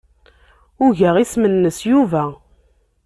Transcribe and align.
Ugaɣ 0.85 1.15
isem-nnes 1.17 1.79
Yuba. 1.89 2.23